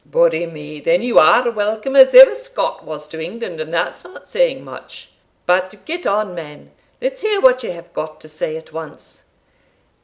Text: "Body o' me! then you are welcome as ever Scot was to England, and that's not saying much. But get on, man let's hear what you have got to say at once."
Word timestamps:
"Body 0.03 0.47
o' 0.47 0.49
me! 0.49 0.79
then 0.79 1.03
you 1.03 1.19
are 1.19 1.51
welcome 1.51 1.95
as 1.95 2.15
ever 2.15 2.33
Scot 2.33 2.83
was 2.83 3.07
to 3.07 3.21
England, 3.21 3.61
and 3.61 3.71
that's 3.71 4.03
not 4.03 4.27
saying 4.27 4.63
much. 4.63 5.11
But 5.45 5.75
get 5.85 6.07
on, 6.07 6.33
man 6.33 6.71
let's 6.99 7.21
hear 7.21 7.39
what 7.39 7.61
you 7.61 7.71
have 7.73 7.93
got 7.93 8.19
to 8.21 8.27
say 8.27 8.57
at 8.57 8.73
once." 8.73 9.25